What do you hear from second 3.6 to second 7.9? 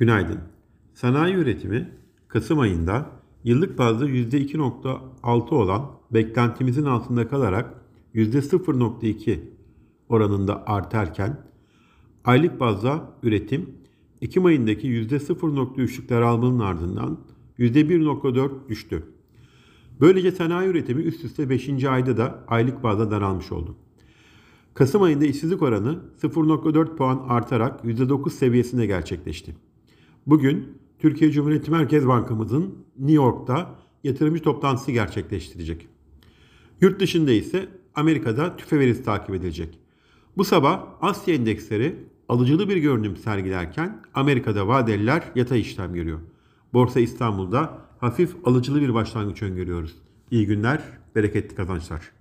bazda %2.6 olan beklentimizin altında kalarak